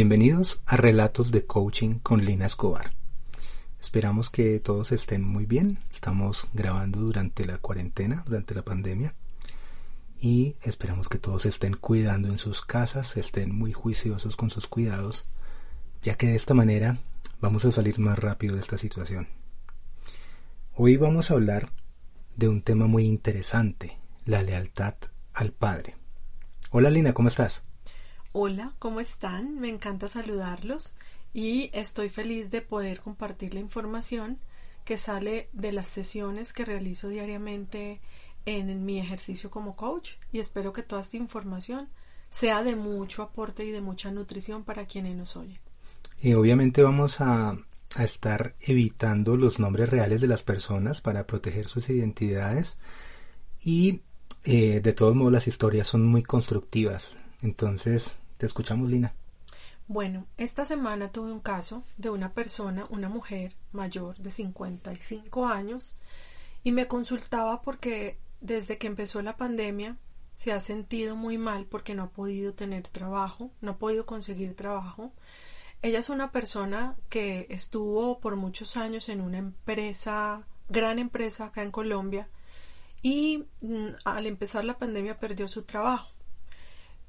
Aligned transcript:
Bienvenidos 0.00 0.62
a 0.64 0.78
Relatos 0.78 1.30
de 1.30 1.44
Coaching 1.44 1.98
con 1.98 2.24
Lina 2.24 2.46
Escobar. 2.46 2.94
Esperamos 3.82 4.30
que 4.30 4.58
todos 4.58 4.92
estén 4.92 5.22
muy 5.22 5.44
bien. 5.44 5.76
Estamos 5.92 6.48
grabando 6.54 7.00
durante 7.00 7.44
la 7.44 7.58
cuarentena, 7.58 8.22
durante 8.24 8.54
la 8.54 8.62
pandemia. 8.62 9.14
Y 10.18 10.56
esperamos 10.62 11.10
que 11.10 11.18
todos 11.18 11.44
estén 11.44 11.74
cuidando 11.74 12.28
en 12.28 12.38
sus 12.38 12.62
casas, 12.62 13.18
estén 13.18 13.54
muy 13.54 13.74
juiciosos 13.74 14.36
con 14.36 14.48
sus 14.48 14.68
cuidados, 14.68 15.26
ya 16.00 16.14
que 16.14 16.28
de 16.28 16.36
esta 16.36 16.54
manera 16.54 16.98
vamos 17.42 17.66
a 17.66 17.72
salir 17.72 17.98
más 17.98 18.18
rápido 18.18 18.54
de 18.54 18.62
esta 18.62 18.78
situación. 18.78 19.28
Hoy 20.74 20.96
vamos 20.96 21.30
a 21.30 21.34
hablar 21.34 21.72
de 22.36 22.48
un 22.48 22.62
tema 22.62 22.86
muy 22.86 23.04
interesante, 23.04 23.98
la 24.24 24.42
lealtad 24.42 24.94
al 25.34 25.52
Padre. 25.52 25.94
Hola 26.70 26.88
Lina, 26.88 27.12
¿cómo 27.12 27.28
estás? 27.28 27.64
Hola, 28.32 28.74
¿cómo 28.78 29.00
están? 29.00 29.58
Me 29.58 29.68
encanta 29.68 30.06
saludarlos 30.06 30.94
y 31.34 31.68
estoy 31.72 32.08
feliz 32.08 32.48
de 32.52 32.62
poder 32.62 33.00
compartir 33.00 33.54
la 33.54 33.60
información 33.60 34.38
que 34.84 34.98
sale 34.98 35.48
de 35.52 35.72
las 35.72 35.88
sesiones 35.88 36.52
que 36.52 36.64
realizo 36.64 37.08
diariamente 37.08 38.00
en 38.46 38.84
mi 38.84 39.00
ejercicio 39.00 39.50
como 39.50 39.74
coach 39.74 40.10
y 40.30 40.38
espero 40.38 40.72
que 40.72 40.84
toda 40.84 41.02
esta 41.02 41.16
información 41.16 41.88
sea 42.30 42.62
de 42.62 42.76
mucho 42.76 43.24
aporte 43.24 43.64
y 43.64 43.72
de 43.72 43.80
mucha 43.80 44.12
nutrición 44.12 44.62
para 44.62 44.86
quienes 44.86 45.16
nos 45.16 45.34
oyen. 45.34 45.58
Y 46.22 46.34
obviamente 46.34 46.84
vamos 46.84 47.20
a, 47.20 47.56
estar 47.98 48.54
evitando 48.60 49.36
los 49.36 49.58
nombres 49.58 49.88
reales 49.88 50.20
de 50.20 50.28
las 50.28 50.44
personas 50.44 51.00
para 51.00 51.26
proteger 51.26 51.66
sus 51.66 51.90
identidades 51.90 52.78
y 53.60 54.02
eh, 54.44 54.78
de 54.80 54.92
todos 54.92 55.16
modos 55.16 55.32
las 55.32 55.48
historias 55.48 55.88
son 55.88 56.06
muy 56.06 56.22
constructivas. 56.22 57.16
Entonces 57.42 58.19
te 58.40 58.46
escuchamos, 58.46 58.90
Lina. 58.90 59.12
Bueno, 59.86 60.26
esta 60.38 60.64
semana 60.64 61.12
tuve 61.12 61.30
un 61.30 61.40
caso 61.40 61.84
de 61.98 62.08
una 62.08 62.32
persona, 62.32 62.86
una 62.88 63.10
mujer 63.10 63.54
mayor 63.70 64.16
de 64.16 64.30
55 64.30 65.46
años, 65.46 65.94
y 66.64 66.72
me 66.72 66.86
consultaba 66.86 67.60
porque 67.60 68.18
desde 68.40 68.78
que 68.78 68.86
empezó 68.86 69.20
la 69.20 69.36
pandemia 69.36 69.98
se 70.32 70.52
ha 70.52 70.60
sentido 70.60 71.16
muy 71.16 71.36
mal 71.36 71.66
porque 71.66 71.94
no 71.94 72.04
ha 72.04 72.10
podido 72.10 72.54
tener 72.54 72.88
trabajo, 72.88 73.50
no 73.60 73.72
ha 73.72 73.78
podido 73.78 74.06
conseguir 74.06 74.56
trabajo. 74.56 75.12
Ella 75.82 75.98
es 75.98 76.08
una 76.08 76.32
persona 76.32 76.96
que 77.10 77.46
estuvo 77.50 78.20
por 78.20 78.36
muchos 78.36 78.78
años 78.78 79.10
en 79.10 79.20
una 79.20 79.36
empresa, 79.36 80.46
gran 80.70 80.98
empresa 80.98 81.46
acá 81.46 81.62
en 81.62 81.72
Colombia, 81.72 82.30
y 83.02 83.44
mm, 83.60 83.88
al 84.06 84.26
empezar 84.26 84.64
la 84.64 84.78
pandemia 84.78 85.20
perdió 85.20 85.46
su 85.46 85.62
trabajo. 85.64 86.14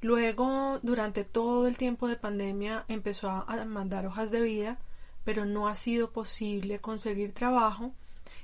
Luego, 0.01 0.79
durante 0.81 1.23
todo 1.23 1.67
el 1.67 1.77
tiempo 1.77 2.07
de 2.07 2.15
pandemia, 2.15 2.85
empezó 2.87 3.29
a 3.29 3.65
mandar 3.65 4.07
hojas 4.07 4.31
de 4.31 4.41
vida, 4.41 4.79
pero 5.23 5.45
no 5.45 5.67
ha 5.67 5.75
sido 5.75 6.11
posible 6.11 6.79
conseguir 6.79 7.33
trabajo. 7.33 7.93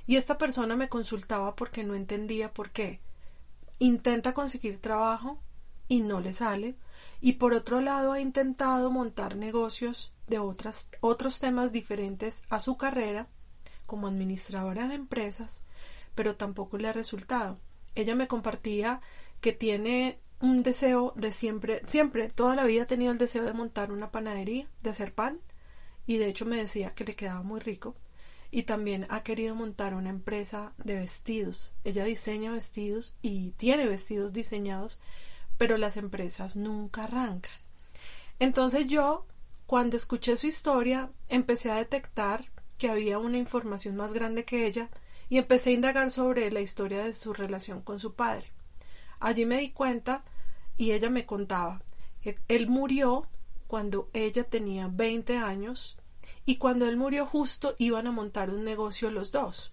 Y 0.06 0.16
esta 0.16 0.38
persona 0.38 0.76
me 0.76 0.88
consultaba 0.88 1.56
porque 1.56 1.82
no 1.82 1.94
entendía 1.94 2.54
por 2.54 2.70
qué. 2.70 3.00
Intenta 3.80 4.34
conseguir 4.34 4.80
trabajo 4.80 5.38
y 5.88 6.00
no 6.00 6.20
le 6.20 6.32
sale. 6.32 6.76
Y 7.20 7.34
por 7.34 7.52
otro 7.52 7.80
lado 7.80 8.12
ha 8.12 8.20
intentado 8.20 8.90
montar 8.90 9.36
negocios 9.36 10.12
de 10.28 10.38
otras, 10.38 10.90
otros 11.00 11.40
temas 11.40 11.72
diferentes 11.72 12.44
a 12.48 12.60
su 12.60 12.76
carrera 12.76 13.26
como 13.86 14.06
administradora 14.06 14.86
de 14.86 14.94
empresas, 14.94 15.62
pero 16.14 16.36
tampoco 16.36 16.78
le 16.78 16.88
ha 16.88 16.92
resultado. 16.92 17.58
Ella 17.94 18.14
me 18.14 18.28
compartía 18.28 19.00
que 19.40 19.52
tiene 19.52 20.20
un 20.40 20.62
deseo 20.62 21.12
de 21.16 21.32
siempre, 21.32 21.82
siempre, 21.86 22.28
toda 22.28 22.54
la 22.54 22.64
vida 22.64 22.82
ha 22.82 22.86
tenido 22.86 23.12
el 23.12 23.18
deseo 23.18 23.44
de 23.44 23.52
montar 23.52 23.90
una 23.90 24.10
panadería, 24.10 24.68
de 24.82 24.90
hacer 24.90 25.12
pan, 25.12 25.40
y 26.06 26.18
de 26.18 26.28
hecho 26.28 26.46
me 26.46 26.56
decía 26.56 26.94
que 26.94 27.04
le 27.04 27.16
quedaba 27.16 27.42
muy 27.42 27.60
rico. 27.60 27.96
Y 28.50 28.62
también 28.62 29.06
ha 29.10 29.22
querido 29.22 29.54
montar 29.54 29.92
una 29.92 30.08
empresa 30.08 30.72
de 30.78 30.94
vestidos. 30.94 31.74
Ella 31.84 32.04
diseña 32.04 32.50
vestidos 32.50 33.14
y 33.20 33.50
tiene 33.52 33.86
vestidos 33.86 34.32
diseñados, 34.32 34.98
pero 35.58 35.76
las 35.76 35.98
empresas 35.98 36.56
nunca 36.56 37.04
arrancan. 37.04 37.52
Entonces 38.38 38.86
yo, 38.86 39.26
cuando 39.66 39.96
escuché 39.96 40.36
su 40.36 40.46
historia, 40.46 41.10
empecé 41.28 41.70
a 41.70 41.76
detectar 41.76 42.46
que 42.78 42.88
había 42.88 43.18
una 43.18 43.36
información 43.36 43.96
más 43.96 44.14
grande 44.14 44.44
que 44.44 44.66
ella 44.66 44.88
y 45.28 45.36
empecé 45.36 45.70
a 45.70 45.74
indagar 45.74 46.10
sobre 46.10 46.50
la 46.50 46.60
historia 46.60 47.04
de 47.04 47.12
su 47.12 47.34
relación 47.34 47.82
con 47.82 47.98
su 47.98 48.14
padre. 48.14 48.46
Allí 49.20 49.46
me 49.46 49.58
di 49.58 49.70
cuenta 49.70 50.24
y 50.76 50.92
ella 50.92 51.10
me 51.10 51.26
contaba 51.26 51.82
que 52.22 52.38
él 52.48 52.68
murió 52.68 53.26
cuando 53.66 54.08
ella 54.12 54.44
tenía 54.44 54.88
20 54.90 55.36
años 55.36 55.98
y 56.44 56.56
cuando 56.56 56.86
él 56.86 56.96
murió 56.96 57.26
justo 57.26 57.74
iban 57.78 58.06
a 58.06 58.12
montar 58.12 58.50
un 58.50 58.64
negocio 58.64 59.10
los 59.10 59.32
dos. 59.32 59.72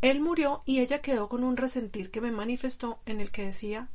Él 0.00 0.20
murió 0.20 0.62
y 0.64 0.80
ella 0.80 1.02
quedó 1.02 1.28
con 1.28 1.44
un 1.44 1.56
resentir 1.56 2.10
que 2.10 2.20
me 2.20 2.32
manifestó 2.32 3.00
en 3.06 3.20
el 3.20 3.30
que 3.30 3.44
decía 3.44 3.88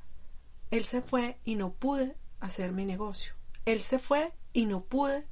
él 0.71 0.83
se 0.83 1.01
fue 1.01 1.37
y 1.45 1.55
no 1.55 1.73
pude 1.73 2.15
hacer 2.39 2.71
mi 2.71 2.85
negocio. 2.85 3.33
Él 3.65 3.79
se 3.81 3.99
fue 3.99 4.33
y 4.53 4.65
no 4.65 4.83
pude 4.83 5.25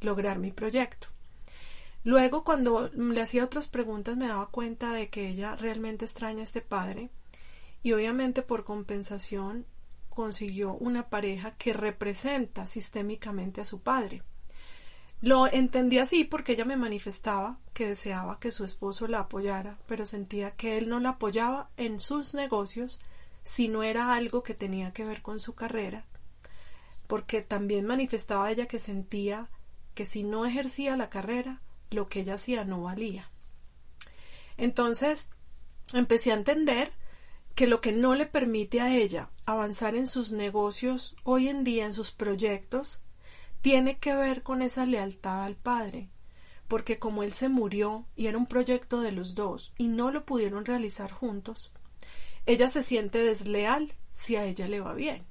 lograr 0.00 0.38
mi 0.38 0.50
proyecto. 0.50 1.08
Luego, 2.04 2.44
cuando 2.44 2.88
le 2.94 3.20
hacía 3.20 3.44
otras 3.44 3.68
preguntas, 3.68 4.16
me 4.16 4.28
daba 4.28 4.48
cuenta 4.48 4.92
de 4.92 5.10
que 5.10 5.28
ella 5.28 5.56
realmente 5.56 6.04
extraña 6.04 6.40
a 6.40 6.44
este 6.44 6.60
padre 6.60 7.10
y 7.82 7.92
obviamente 7.92 8.42
por 8.42 8.64
compensación 8.64 9.66
consiguió 10.08 10.74
una 10.74 11.08
pareja 11.10 11.52
que 11.52 11.72
representa 11.72 12.66
sistémicamente 12.66 13.60
a 13.60 13.64
su 13.64 13.80
padre. 13.80 14.22
Lo 15.20 15.46
entendí 15.46 15.98
así 15.98 16.24
porque 16.24 16.52
ella 16.52 16.64
me 16.64 16.76
manifestaba 16.76 17.58
que 17.74 17.86
deseaba 17.86 18.38
que 18.38 18.52
su 18.52 18.64
esposo 18.64 19.08
la 19.08 19.20
apoyara, 19.20 19.78
pero 19.86 20.06
sentía 20.06 20.52
que 20.52 20.78
él 20.78 20.88
no 20.88 21.00
la 21.00 21.10
apoyaba 21.10 21.70
en 21.76 21.98
sus 21.98 22.34
negocios 22.34 23.00
si 23.42 23.68
no 23.68 23.82
era 23.82 24.14
algo 24.14 24.42
que 24.42 24.54
tenía 24.54 24.92
que 24.92 25.04
ver 25.04 25.22
con 25.22 25.40
su 25.40 25.54
carrera, 25.54 26.04
porque 27.06 27.42
también 27.42 27.86
manifestaba 27.86 28.50
ella 28.50 28.66
que 28.66 28.78
sentía 28.78 29.48
que 29.94 30.06
si 30.06 30.22
no 30.22 30.46
ejercía 30.46 30.96
la 30.96 31.10
carrera, 31.10 31.60
lo 31.90 32.08
que 32.08 32.20
ella 32.20 32.34
hacía 32.34 32.64
no 32.64 32.82
valía. 32.82 33.30
Entonces 34.56 35.30
empecé 35.94 36.30
a 36.30 36.36
entender 36.36 36.92
que 37.58 37.66
lo 37.66 37.80
que 37.80 37.90
no 37.90 38.14
le 38.14 38.24
permite 38.24 38.80
a 38.80 38.94
ella 38.94 39.30
avanzar 39.44 39.96
en 39.96 40.06
sus 40.06 40.30
negocios 40.30 41.16
hoy 41.24 41.48
en 41.48 41.64
día, 41.64 41.86
en 41.86 41.92
sus 41.92 42.12
proyectos, 42.12 43.02
tiene 43.62 43.98
que 43.98 44.14
ver 44.14 44.44
con 44.44 44.62
esa 44.62 44.86
lealtad 44.86 45.42
al 45.42 45.56
padre, 45.56 46.08
porque 46.68 47.00
como 47.00 47.24
él 47.24 47.32
se 47.32 47.48
murió 47.48 48.06
y 48.14 48.28
era 48.28 48.38
un 48.38 48.46
proyecto 48.46 49.00
de 49.00 49.10
los 49.10 49.34
dos 49.34 49.72
y 49.76 49.88
no 49.88 50.12
lo 50.12 50.24
pudieron 50.24 50.66
realizar 50.66 51.10
juntos, 51.10 51.72
ella 52.46 52.68
se 52.68 52.84
siente 52.84 53.24
desleal 53.24 53.92
si 54.12 54.36
a 54.36 54.44
ella 54.44 54.68
le 54.68 54.78
va 54.78 54.94
bien. 54.94 55.26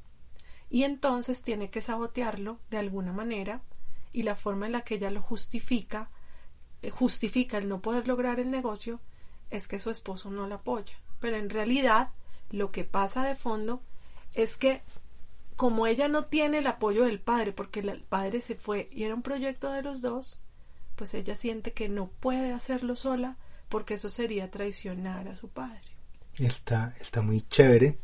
Y 0.70 0.84
entonces 0.84 1.44
tiene 1.44 1.70
que 1.70 1.82
sabotearlo 1.82 2.60
de 2.70 2.78
alguna 2.78 3.14
manera 3.14 3.62
y 4.12 4.24
la 4.24 4.36
forma 4.36 4.66
en 4.66 4.74
la 4.74 4.82
que 4.82 4.96
ella 4.96 5.12
lo 5.12 5.22
justifica, 5.22 6.12
eh, 6.82 6.90
justifica 6.90 7.58
el 7.58 7.70
no 7.70 7.82
poder 7.82 8.06
lograr 8.06 8.42
el 8.42 8.52
negocio, 8.52 9.00
es 9.50 9.70
que 9.70 9.80
su 9.80 9.90
esposo 9.90 10.30
no 10.30 10.46
la 10.46 10.56
apoya 10.56 10.98
pero 11.20 11.38
en 11.38 11.50
realidad 11.50 12.10
lo 12.50 12.72
que 12.72 12.84
pasa 12.84 13.26
de 13.26 13.36
fondo 13.36 13.82
es 14.34 14.56
que 14.56 14.82
como 15.56 15.88
ella 15.88 16.08
no 16.08 16.26
tiene 16.26 16.60
el 16.60 16.68
apoyo 16.68 17.06
del 17.06 17.20
padre, 17.20 17.52
porque 17.52 17.80
el 17.80 18.04
padre 18.04 18.42
se 18.42 18.56
fue 18.56 18.90
y 18.92 19.04
era 19.04 19.16
un 19.16 19.24
proyecto 19.24 19.72
de 19.72 19.82
los 19.82 20.02
dos, 20.02 20.40
pues 20.96 21.14
ella 21.14 21.36
siente 21.36 21.74
que 21.74 21.90
no 21.90 22.08
puede 22.08 22.54
hacerlo 22.54 22.96
sola 22.96 23.38
porque 23.70 23.96
eso 23.96 24.10
sería 24.10 24.50
traicionar 24.52 25.28
a 25.28 25.36
su 25.36 25.50
padre. 25.50 25.82
Está, 26.38 26.94
está 27.00 27.22
muy 27.22 27.42
chévere. 27.42 27.98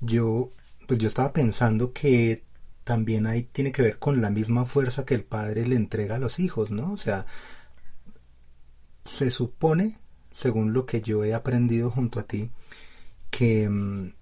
Yo, 0.00 0.50
pues 0.86 0.98
yo 0.98 1.08
estaba 1.08 1.32
pensando 1.32 1.92
que 1.92 2.44
también 2.84 3.26
ahí 3.26 3.44
tiene 3.44 3.70
que 3.70 3.82
ver 3.82 3.98
con 3.98 4.20
la 4.20 4.30
misma 4.30 4.64
fuerza 4.64 5.04
que 5.04 5.14
el 5.14 5.24
padre 5.24 5.66
le 5.66 5.76
entrega 5.76 6.16
a 6.16 6.18
los 6.18 6.38
hijos, 6.40 6.70
¿no? 6.70 6.92
O 6.92 6.96
sea, 6.96 7.26
se 9.04 9.30
supone 9.30 9.98
según 10.38 10.72
lo 10.72 10.86
que 10.86 11.00
yo 11.00 11.24
he 11.24 11.34
aprendido 11.34 11.90
junto 11.90 12.20
a 12.20 12.22
ti, 12.22 12.50
que, 13.30 13.68
mm, 13.68 14.12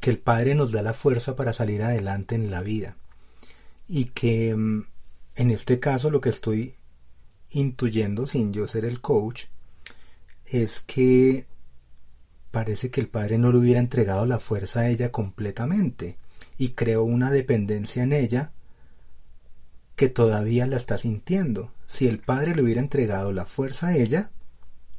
que 0.00 0.10
el 0.10 0.18
Padre 0.18 0.54
nos 0.56 0.72
da 0.72 0.82
la 0.82 0.94
fuerza 0.94 1.36
para 1.36 1.52
salir 1.52 1.82
adelante 1.82 2.34
en 2.34 2.50
la 2.50 2.60
vida. 2.60 2.96
Y 3.88 4.06
que 4.06 4.54
mm, 4.54 4.84
en 5.36 5.50
este 5.50 5.78
caso 5.78 6.10
lo 6.10 6.20
que 6.20 6.30
estoy 6.30 6.74
intuyendo, 7.50 8.26
sin 8.26 8.52
yo 8.52 8.66
ser 8.66 8.84
el 8.84 9.00
coach, 9.00 9.44
es 10.44 10.80
que 10.80 11.46
parece 12.50 12.90
que 12.90 13.00
el 13.00 13.08
Padre 13.08 13.38
no 13.38 13.52
le 13.52 13.58
hubiera 13.58 13.78
entregado 13.78 14.26
la 14.26 14.40
fuerza 14.40 14.80
a 14.80 14.88
ella 14.88 15.12
completamente 15.12 16.18
y 16.58 16.70
creó 16.70 17.04
una 17.04 17.30
dependencia 17.30 18.02
en 18.02 18.12
ella 18.12 18.50
que 19.94 20.08
todavía 20.08 20.66
la 20.66 20.76
está 20.76 20.98
sintiendo. 20.98 21.72
Si 21.86 22.08
el 22.08 22.18
Padre 22.18 22.56
le 22.56 22.62
hubiera 22.62 22.80
entregado 22.80 23.32
la 23.32 23.46
fuerza 23.46 23.88
a 23.88 23.96
ella, 23.96 24.30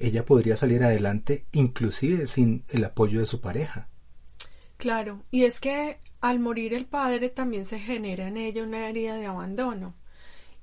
ella 0.01 0.25
podría 0.25 0.57
salir 0.57 0.83
adelante 0.83 1.45
inclusive 1.51 2.27
sin 2.27 2.63
el 2.69 2.83
apoyo 2.83 3.19
de 3.19 3.25
su 3.25 3.41
pareja. 3.41 3.87
Claro, 4.77 5.23
y 5.31 5.43
es 5.43 5.59
que 5.59 5.99
al 6.21 6.39
morir 6.39 6.73
el 6.73 6.85
padre 6.85 7.29
también 7.29 7.65
se 7.65 7.79
genera 7.79 8.27
en 8.27 8.37
ella 8.37 8.63
una 8.63 8.89
herida 8.89 9.15
de 9.15 9.25
abandono. 9.25 9.95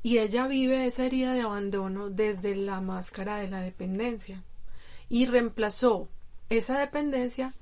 y 0.02 0.18
ella 0.18 0.46
vive 0.46 0.86
esa 0.86 1.04
herida 1.06 1.34
de 1.34 1.42
abandono 1.42 2.08
desde 2.08 2.54
la 2.54 2.80
máscara 2.80 3.38
de 3.38 3.48
la 3.48 3.60
dependencia 3.60 4.44
y 5.08 5.26
reemplazó 5.26 6.08
esa 6.50 6.78
dependencia 6.78 7.52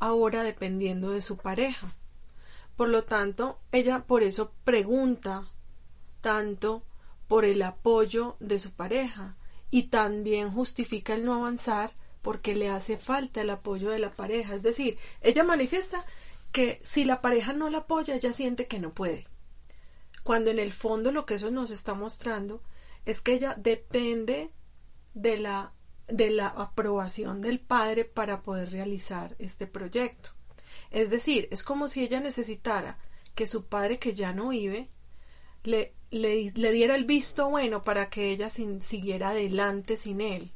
ahora 0.00 0.42
dependiendo 0.42 1.10
de 1.10 1.20
su 1.20 1.36
pareja. 1.36 1.92
Por 2.76 2.88
lo 2.88 3.04
tanto, 3.04 3.60
ella 3.72 4.04
por 4.06 4.22
eso 4.22 4.52
pregunta 4.64 5.48
tanto 6.22 6.82
por 7.28 7.44
el 7.44 7.62
apoyo 7.62 8.36
de 8.40 8.58
su 8.58 8.72
pareja 8.72 9.36
y 9.72 9.84
también 9.84 10.50
justifica 10.50 11.14
el 11.14 11.24
no 11.24 11.34
avanzar 11.34 11.92
porque 12.20 12.54
le 12.54 12.68
hace 12.68 12.98
falta 12.98 13.40
el 13.40 13.48
apoyo 13.48 13.90
de 13.90 13.98
la 13.98 14.12
pareja. 14.12 14.54
Es 14.54 14.62
decir, 14.62 14.98
ella 15.22 15.42
manifiesta 15.42 16.04
que 16.52 16.78
si 16.82 17.06
la 17.06 17.22
pareja 17.22 17.54
no 17.54 17.70
la 17.70 17.78
apoya, 17.78 18.14
ella 18.14 18.34
siente 18.34 18.66
que 18.66 18.78
no 18.78 18.90
puede. 18.90 19.26
Cuando 20.22 20.50
en 20.50 20.58
el 20.58 20.72
fondo 20.72 21.10
lo 21.10 21.24
que 21.24 21.34
eso 21.34 21.50
nos 21.50 21.70
está 21.70 21.94
mostrando 21.94 22.62
es 23.06 23.22
que 23.22 23.32
ella 23.32 23.54
depende 23.58 24.50
de 25.14 25.38
la, 25.38 25.72
de 26.06 26.28
la 26.28 26.48
aprobación 26.48 27.40
del 27.40 27.58
padre 27.58 28.04
para 28.04 28.42
poder 28.42 28.70
realizar 28.70 29.34
este 29.38 29.66
proyecto. 29.66 30.30
Es 30.90 31.08
decir, 31.08 31.48
es 31.50 31.64
como 31.64 31.88
si 31.88 32.04
ella 32.04 32.20
necesitara 32.20 32.98
que 33.34 33.46
su 33.46 33.64
padre 33.64 33.98
que 33.98 34.12
ya 34.12 34.34
no 34.34 34.50
vive 34.50 34.90
le, 35.64 35.94
le, 36.10 36.52
le 36.54 36.72
diera 36.72 36.94
el 36.94 37.04
visto 37.04 37.48
bueno 37.48 37.82
para 37.82 38.08
que 38.10 38.30
ella 38.30 38.50
siguiera 38.50 39.30
adelante 39.30 39.96
sin 39.96 40.20
él. 40.20 40.52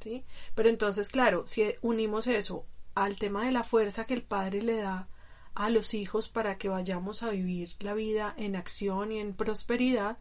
¿sí? 0.00 0.24
Pero 0.54 0.68
entonces, 0.68 1.08
claro, 1.08 1.46
si 1.46 1.74
unimos 1.82 2.26
eso 2.26 2.66
al 2.94 3.16
tema 3.18 3.44
de 3.44 3.52
la 3.52 3.64
fuerza 3.64 4.06
que 4.06 4.14
el 4.14 4.22
padre 4.22 4.62
le 4.62 4.76
da 4.76 5.08
a 5.54 5.70
los 5.70 5.94
hijos 5.94 6.28
para 6.28 6.56
que 6.56 6.68
vayamos 6.68 7.22
a 7.22 7.30
vivir 7.30 7.70
la 7.80 7.94
vida 7.94 8.34
en 8.36 8.56
acción 8.56 9.12
y 9.12 9.18
en 9.18 9.34
prosperidad, 9.34 10.18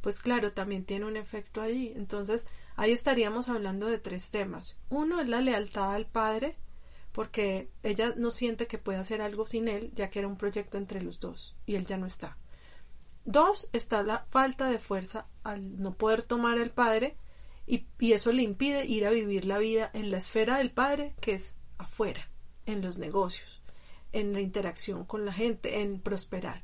pues 0.00 0.20
claro, 0.20 0.52
también 0.52 0.84
tiene 0.84 1.06
un 1.06 1.16
efecto 1.16 1.60
allí. 1.60 1.92
Entonces, 1.94 2.46
ahí 2.76 2.90
estaríamos 2.90 3.48
hablando 3.48 3.86
de 3.86 3.98
tres 3.98 4.30
temas. 4.30 4.78
Uno 4.88 5.20
es 5.20 5.28
la 5.28 5.42
lealtad 5.42 5.92
al 5.92 6.06
padre, 6.06 6.56
porque 7.12 7.68
ella 7.82 8.14
no 8.16 8.30
siente 8.30 8.66
que 8.66 8.78
pueda 8.78 9.00
hacer 9.00 9.20
algo 9.20 9.46
sin 9.46 9.68
él, 9.68 9.92
ya 9.94 10.10
que 10.10 10.20
era 10.20 10.28
un 10.28 10.36
proyecto 10.36 10.78
entre 10.78 11.02
los 11.02 11.20
dos 11.20 11.56
y 11.66 11.74
él 11.74 11.86
ya 11.86 11.98
no 11.98 12.06
está. 12.06 12.38
Dos, 13.30 13.68
está 13.72 14.02
la 14.02 14.26
falta 14.30 14.68
de 14.68 14.78
fuerza 14.78 15.26
al 15.44 15.80
no 15.80 15.94
poder 15.94 16.22
tomar 16.22 16.58
al 16.58 16.70
padre 16.70 17.16
y, 17.66 17.86
y 17.98 18.12
eso 18.12 18.32
le 18.32 18.42
impide 18.42 18.86
ir 18.86 19.06
a 19.06 19.10
vivir 19.10 19.44
la 19.44 19.58
vida 19.58 19.90
en 19.94 20.10
la 20.10 20.18
esfera 20.18 20.58
del 20.58 20.72
padre, 20.72 21.14
que 21.20 21.34
es 21.34 21.56
afuera, 21.78 22.28
en 22.66 22.82
los 22.82 22.98
negocios 22.98 23.60
en 24.12 24.32
la 24.32 24.40
interacción 24.40 25.04
con 25.04 25.24
la 25.24 25.32
gente, 25.32 25.80
en 25.80 26.00
prosperar. 26.00 26.62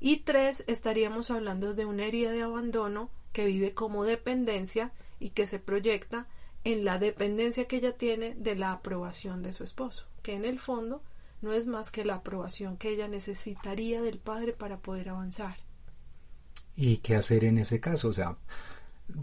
Y 0.00 0.18
tres, 0.18 0.64
estaríamos 0.66 1.30
hablando 1.30 1.74
de 1.74 1.86
una 1.86 2.06
herida 2.06 2.30
de 2.30 2.42
abandono 2.42 3.10
que 3.32 3.46
vive 3.46 3.74
como 3.74 4.04
dependencia 4.04 4.92
y 5.18 5.30
que 5.30 5.46
se 5.46 5.58
proyecta 5.58 6.26
en 6.64 6.84
la 6.84 6.98
dependencia 6.98 7.66
que 7.66 7.76
ella 7.76 7.96
tiene 7.96 8.34
de 8.34 8.54
la 8.54 8.72
aprobación 8.72 9.42
de 9.42 9.52
su 9.52 9.64
esposo, 9.64 10.06
que 10.22 10.34
en 10.34 10.44
el 10.44 10.58
fondo 10.58 11.02
no 11.42 11.52
es 11.52 11.66
más 11.66 11.90
que 11.90 12.04
la 12.04 12.16
aprobación 12.16 12.76
que 12.76 12.90
ella 12.90 13.08
necesitaría 13.08 14.00
del 14.00 14.18
padre 14.18 14.52
para 14.52 14.78
poder 14.78 15.10
avanzar. 15.10 15.56
¿Y 16.76 16.98
qué 16.98 17.16
hacer 17.16 17.44
en 17.44 17.58
ese 17.58 17.80
caso? 17.80 18.08
O 18.08 18.12
sea, 18.12 18.36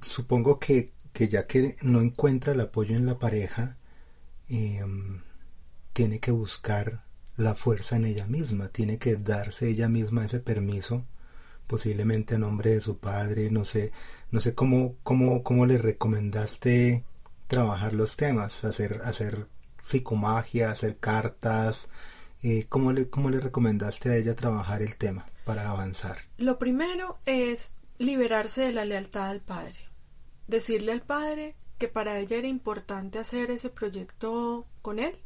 supongo 0.01 0.59
que, 0.59 0.91
que 1.13 1.27
ya 1.27 1.47
que 1.47 1.75
no 1.81 2.01
encuentra 2.01 2.53
el 2.53 2.61
apoyo 2.61 2.95
en 2.95 3.05
la 3.05 3.19
pareja, 3.19 3.77
em, 4.49 5.21
tiene 5.93 6.19
que 6.19 6.31
buscar 6.31 7.03
la 7.37 7.55
fuerza 7.55 7.95
en 7.95 8.05
ella 8.05 8.27
misma, 8.27 8.69
tiene 8.69 8.97
que 8.97 9.15
darse 9.17 9.69
ella 9.69 9.89
misma 9.89 10.25
ese 10.25 10.39
permiso, 10.39 11.05
posiblemente 11.67 12.35
a 12.35 12.37
nombre 12.37 12.71
de 12.71 12.81
su 12.81 12.97
padre, 12.99 13.49
no 13.51 13.65
sé, 13.65 13.91
no 14.31 14.39
sé 14.39 14.53
cómo, 14.55 14.95
cómo, 15.03 15.43
cómo 15.43 15.65
le 15.65 15.77
recomendaste 15.77 17.03
trabajar 17.47 17.93
los 17.93 18.15
temas, 18.17 18.63
hacer, 18.63 19.01
hacer 19.03 19.47
psicomagia, 19.83 20.71
hacer 20.71 20.97
cartas, 20.97 21.87
eh, 22.43 22.65
¿cómo, 22.69 22.91
le, 22.91 23.09
¿cómo 23.09 23.29
le 23.29 23.39
recomendaste 23.39 24.09
a 24.09 24.15
ella 24.15 24.35
trabajar 24.35 24.81
el 24.81 24.97
tema 24.97 25.25
para 25.45 25.69
avanzar? 25.69 26.17
Lo 26.37 26.59
primero 26.59 27.19
es 27.25 27.77
liberarse 27.97 28.61
de 28.61 28.73
la 28.73 28.85
lealtad 28.85 29.29
al 29.29 29.41
padre, 29.41 29.77
decirle 30.47 30.91
al 30.91 31.01
padre 31.01 31.55
que 31.77 31.87
para 31.87 32.19
ella 32.19 32.37
era 32.37 32.47
importante 32.47 33.19
hacer 33.19 33.51
ese 33.51 33.69
proyecto 33.69 34.67
con 34.81 34.99
él 34.99 35.17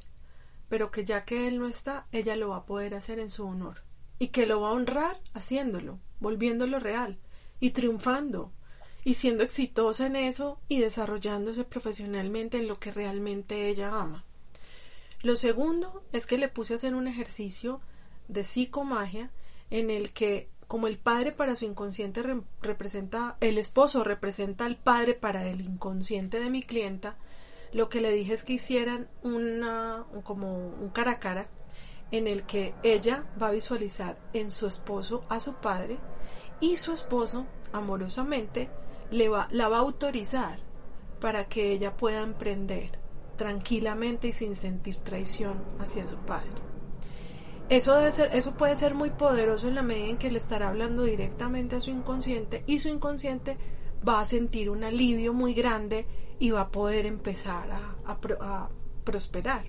pero 0.69 0.91
que 0.91 1.05
ya 1.05 1.25
que 1.25 1.47
él 1.47 1.59
no 1.59 1.67
está, 1.67 2.07
ella 2.11 2.35
lo 2.35 2.49
va 2.49 2.57
a 2.57 2.65
poder 2.65 2.95
hacer 2.95 3.19
en 3.19 3.29
su 3.29 3.45
honor, 3.45 3.83
y 4.19 4.29
que 4.29 4.45
lo 4.45 4.61
va 4.61 4.69
a 4.69 4.73
honrar 4.73 5.19
haciéndolo, 5.33 5.99
volviéndolo 6.19 6.79
real, 6.79 7.19
y 7.59 7.71
triunfando, 7.71 8.51
y 9.03 9.13
siendo 9.13 9.43
exitosa 9.43 10.07
en 10.07 10.15
eso 10.15 10.59
y 10.67 10.79
desarrollándose 10.79 11.63
profesionalmente 11.63 12.57
en 12.57 12.67
lo 12.67 12.79
que 12.79 12.91
realmente 12.91 13.69
ella 13.69 13.99
ama. 13.99 14.25
Lo 15.25 15.35
segundo 15.35 16.03
es 16.11 16.27
que 16.27 16.37
le 16.37 16.49
puse 16.49 16.73
a 16.73 16.75
hacer 16.75 16.93
un 16.93 17.07
ejercicio 17.07 17.81
de 18.27 18.43
psicomagia 18.43 19.31
en 19.71 19.89
el 19.89 20.13
que 20.13 20.51
como 20.67 20.85
el 20.85 20.99
padre 20.99 21.31
para 21.31 21.55
su 21.55 21.65
inconsciente 21.65 22.21
representa, 22.61 23.35
el 23.41 23.57
esposo 23.57 24.03
representa 24.03 24.65
al 24.65 24.75
padre 24.75 25.15
para 25.15 25.47
el 25.47 25.61
inconsciente 25.61 26.39
de 26.39 26.51
mi 26.51 26.61
clienta, 26.61 27.17
lo 27.73 27.89
que 27.89 28.01
le 28.01 28.11
dije 28.11 28.35
es 28.35 28.43
que 28.43 28.53
hicieran 28.53 29.09
una, 29.23 30.05
como 30.25 30.59
un 30.59 30.89
cara 30.89 31.13
a 31.13 31.19
cara 31.19 31.47
en 32.11 32.27
el 32.27 32.43
que 32.43 32.75
ella 32.83 33.23
va 33.41 33.47
a 33.47 33.53
visualizar 33.53 34.19
en 34.33 34.51
su 34.51 34.67
esposo 34.67 35.25
a 35.27 35.39
su 35.39 35.55
padre 35.55 35.97
y 36.59 36.77
su 36.77 36.91
esposo 36.91 37.47
amorosamente 37.73 38.69
le 39.09 39.27
va, 39.29 39.47
la 39.49 39.69
va 39.69 39.77
a 39.77 39.79
autorizar 39.79 40.59
para 41.19 41.45
que 41.45 41.71
ella 41.71 41.97
pueda 41.97 42.21
emprender 42.21 43.03
tranquilamente 43.35 44.29
y 44.29 44.33
sin 44.33 44.55
sentir 44.55 44.97
traición 44.97 45.63
hacia 45.79 46.07
su 46.07 46.17
padre. 46.17 46.65
Eso, 47.67 47.95
debe 47.95 48.11
ser, 48.11 48.29
eso 48.33 48.53
puede 48.55 48.75
ser 48.75 48.93
muy 48.93 49.09
poderoso 49.09 49.67
en 49.67 49.75
la 49.75 49.81
medida 49.81 50.09
en 50.09 50.17
que 50.17 50.29
le 50.29 50.37
estará 50.37 50.69
hablando 50.69 51.03
directamente 51.03 51.75
a 51.75 51.81
su 51.81 51.89
inconsciente 51.89 52.63
y 52.67 52.77
su 52.77 52.89
inconsciente 52.89 53.57
va 54.07 54.19
a 54.19 54.25
sentir 54.25 54.69
un 54.69 54.83
alivio 54.83 55.33
muy 55.33 55.55
grande 55.55 56.05
y 56.37 56.51
va 56.51 56.61
a 56.61 56.69
poder 56.69 57.07
empezar 57.07 57.71
a, 57.71 58.69
prosperar. 59.03 59.65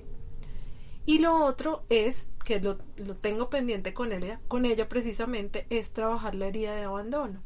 Y 1.04 1.18
lo 1.18 1.44
otro 1.44 1.84
es, 1.88 2.32
que 2.44 2.60
lo, 2.60 2.76
tengo 3.20 3.48
pendiente 3.48 3.94
con 3.94 4.12
ella, 4.12 4.40
con 4.48 4.64
ella 4.64 4.88
precisamente, 4.88 5.66
es 5.70 5.92
trabajar 5.92 6.34
la 6.34 6.48
herida 6.48 6.74
de 6.74 6.84
abandono. 6.84 7.42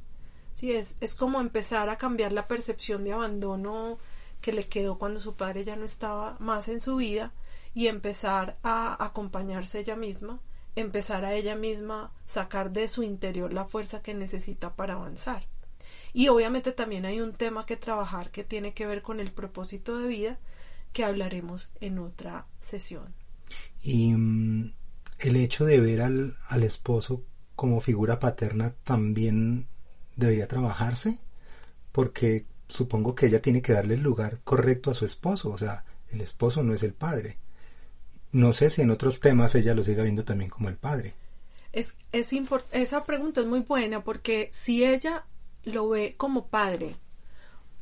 Sí, 0.55 0.73
es, 0.73 0.97
es 1.01 1.15
como 1.15 1.41
empezar 1.41 1.89
a 1.91 1.99
cambiar 1.99 2.33
la 2.33 2.49
percepción 2.49 3.05
de 3.05 3.13
abandono 3.13 3.99
que 4.41 4.53
le 4.53 4.69
quedó 4.69 4.99
cuando 4.99 5.21
su 5.21 5.35
padre 5.35 5.65
ya 5.65 5.77
no 5.77 5.85
estaba 5.85 6.37
más 6.39 6.69
en 6.69 6.81
su 6.81 6.97
vida 6.97 7.33
y 7.75 7.87
empezar 7.87 8.59
a 8.63 9.03
acompañarse 9.05 9.81
ella 9.81 9.97
misma, 9.97 10.41
empezar 10.77 11.25
a 11.25 11.35
ella 11.35 11.55
misma 11.55 12.13
sacar 12.27 12.73
de 12.73 12.89
su 12.89 13.03
interior 13.03 13.53
la 13.53 13.65
fuerza 13.65 14.03
que 14.03 14.15
necesita 14.15 14.75
para 14.75 14.95
avanzar. 14.95 15.47
Y 16.13 16.29
obviamente 16.29 16.73
también 16.73 17.05
hay 17.05 17.21
un 17.21 17.33
tema 17.33 17.67
que 17.67 17.77
trabajar 17.77 18.31
que 18.31 18.45
tiene 18.45 18.75
que 18.75 18.87
ver 18.87 19.03
con 19.03 19.21
el 19.21 19.33
propósito 19.33 19.99
de 19.99 20.09
vida 20.09 20.39
que 20.93 21.05
hablaremos 21.05 21.71
en 21.81 21.99
otra 21.99 22.47
sesión. 22.61 23.15
Y 23.83 24.13
mm, 24.13 24.73
el 25.21 25.37
hecho 25.37 25.65
de 25.65 25.81
ver 25.81 26.03
al, 26.03 26.37
al 26.49 26.65
esposo 26.65 27.25
como 27.55 27.81
figura 27.81 28.19
paterna 28.19 28.75
también 28.85 29.69
debería 30.17 30.49
trabajarse 30.49 31.19
porque 31.93 32.47
supongo 32.71 33.15
que 33.15 33.27
ella 33.27 33.43
tiene 33.43 33.63
que 33.63 33.73
darle 33.73 33.95
el 33.95 34.03
lugar 34.03 34.41
correcto 34.45 34.91
a 34.91 34.95
su 34.95 35.05
esposo, 35.05 35.51
o 35.51 35.59
sea, 35.59 35.85
el 36.11 36.21
esposo 36.21 36.63
no 36.63 36.75
es 36.75 36.83
el 36.83 36.95
padre. 36.95 37.39
No 38.33 38.53
sé 38.53 38.71
si 38.71 38.83
en 38.83 38.91
otros 38.91 39.21
temas 39.21 39.55
ella 39.55 39.75
lo 39.75 39.85
siga 39.85 40.03
viendo 40.03 40.25
también 40.25 40.51
como 40.51 40.69
el 40.69 40.77
padre. 40.77 41.15
Es, 41.73 41.95
es 42.13 42.33
esa 42.73 43.05
pregunta 43.05 43.41
es 43.41 43.47
muy 43.47 43.61
buena 43.61 44.03
porque 44.03 44.51
si 44.53 44.85
ella 44.85 45.25
lo 45.65 45.89
ve 45.89 46.15
como 46.17 46.47
padre 46.49 46.97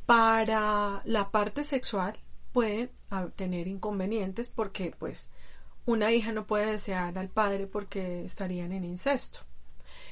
para 0.05 1.01
la 1.05 1.29
parte 1.29 1.63
sexual 1.63 2.19
puede 2.51 2.91
tener 3.35 3.67
inconvenientes 3.67 4.49
porque 4.49 4.93
pues 4.97 5.29
una 5.85 6.11
hija 6.11 6.31
no 6.31 6.45
puede 6.45 6.71
desear 6.71 7.17
al 7.17 7.29
padre 7.29 7.67
porque 7.67 8.25
estarían 8.25 8.71
en 8.71 8.85
incesto. 8.85 9.39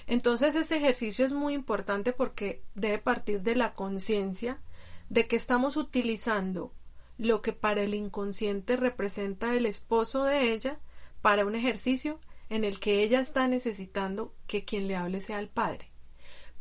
Entonces 0.08 0.56
este 0.56 0.78
ejercicio 0.78 1.26
es 1.26 1.34
muy 1.34 1.54
importante 1.54 2.14
porque 2.14 2.64
debe 2.76 2.98
partir 2.98 3.42
de 3.42 3.56
la 3.56 3.74
conciencia 3.74 4.58
de 5.10 5.26
que 5.26 5.36
estamos 5.36 5.78
utilizando 5.78 6.74
lo 7.18 7.42
que 7.42 7.54
para 7.54 7.82
el 7.82 7.94
inconsciente 7.94 8.76
representa 8.76 9.56
el 9.56 9.66
esposo 9.66 10.24
de 10.24 10.54
ella 10.54 10.80
para 11.22 11.46
un 11.46 11.56
ejercicio 11.56 12.20
en 12.50 12.64
el 12.64 12.80
que 12.80 13.04
ella 13.04 13.20
está 13.20 13.48
necesitando 13.48 14.34
que 14.46 14.64
quien 14.66 14.88
le 14.88 14.96
hable 14.96 15.22
sea 15.22 15.40
el 15.40 15.50
padre 15.50 15.92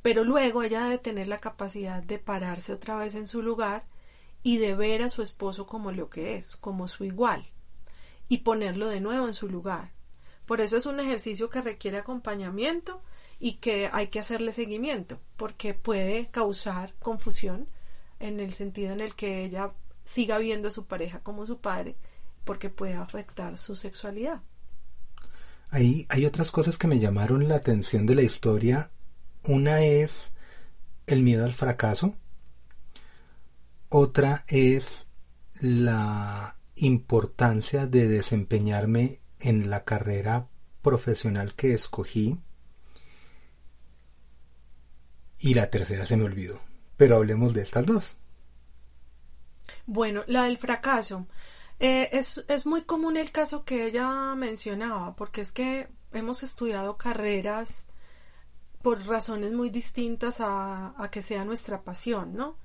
pero 0.07 0.23
luego 0.23 0.63
ella 0.63 0.85
debe 0.85 0.99
tener 0.99 1.27
la 1.27 1.41
capacidad 1.41 2.01
de 2.01 2.21
pararse 2.21 2.73
otra 2.73 2.95
vez 2.95 3.17
en 3.17 3.27
su 3.27 3.43
lugar 3.43 3.89
y 4.45 4.59
de 4.59 4.77
ver 4.77 5.03
a 5.03 5.09
su 5.09 5.21
esposo 5.21 5.67
como 5.67 5.91
lo 5.91 6.11
que 6.11 6.37
es, 6.37 6.55
como 6.55 6.87
su 6.87 7.03
igual, 7.03 7.45
y 8.29 8.39
ponerlo 8.39 8.87
de 8.87 9.01
nuevo 9.01 9.27
en 9.27 9.35
su 9.35 9.49
lugar. 9.49 9.91
Por 10.47 10.61
eso 10.61 10.77
es 10.77 10.87
un 10.87 11.01
ejercicio 11.01 11.51
que 11.51 11.61
requiere 11.61 11.99
acompañamiento 11.99 13.03
y 13.41 13.55
que 13.55 13.91
hay 13.93 14.07
que 14.07 14.21
hacerle 14.21 14.53
seguimiento 14.53 15.19
porque 15.37 15.75
puede 15.75 16.29
causar 16.31 16.95
confusión 17.01 17.69
en 18.21 18.41
el 18.41 18.53
sentido 18.55 18.93
en 18.93 19.01
el 19.01 19.15
que 19.15 19.45
ella 19.45 19.73
siga 20.05 20.39
viendo 20.39 20.69
a 20.69 20.73
su 20.73 20.87
pareja 20.87 21.21
como 21.21 21.47
su 21.47 21.61
padre 21.61 21.97
porque 22.45 22.71
puede 22.71 22.95
afectar 22.95 23.59
su 23.59 23.75
sexualidad. 23.75 24.41
Hay, 25.69 26.07
hay 26.09 26.25
otras 26.27 26.53
cosas 26.53 26.79
que 26.79 26.87
me 26.87 27.01
llamaron 27.01 27.49
la 27.49 27.57
atención 27.57 28.07
de 28.07 28.15
la 28.15 28.23
historia. 28.23 28.91
Una 29.43 29.83
es 29.83 30.33
el 31.07 31.23
miedo 31.23 31.45
al 31.45 31.55
fracaso. 31.55 32.15
Otra 33.89 34.45
es 34.49 35.07
la 35.61 36.57
importancia 36.77 37.87
de 37.87 38.07
desempeñarme 38.07 39.21
en 39.41 39.71
la 39.71 39.85
carrera 39.85 40.49
profesional 40.83 41.55
que 41.55 41.75
escogí. 41.75 42.39
Y 45.39 45.55
la 45.55 45.69
tercera 45.69 46.07
se 46.07 46.17
me 46.17 46.25
olvidó. 46.25 46.66
Pero 46.97 47.17
hablemos 47.17 47.55
de 47.55 47.63
estas 47.63 47.87
dos. 47.87 48.17
Bueno, 49.87 50.25
la 50.27 50.45
del 50.45 50.59
fracaso. 50.59 51.27
Eh, 51.79 52.09
es, 52.13 52.45
es 52.49 52.65
muy 52.65 52.83
común 52.83 53.17
el 53.17 53.31
caso 53.31 53.65
que 53.65 53.87
ella 53.87 54.35
mencionaba, 54.35 55.15
porque 55.15 55.43
es 55.43 55.53
que 55.53 55.89
hemos 56.13 56.43
estudiado 56.43 56.97
carreras 56.97 57.87
por 58.83 59.05
razones 59.07 59.53
muy 59.53 59.69
distintas 59.69 60.41
a, 60.41 60.95
a, 60.97 61.11
que 61.11 61.21
sea 61.21 61.45
nuestra 61.45 61.83
pasión, 61.83 62.35
¿no? 62.35 62.57